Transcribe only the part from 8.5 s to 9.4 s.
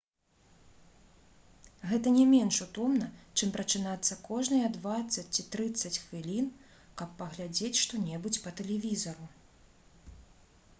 тэлевізару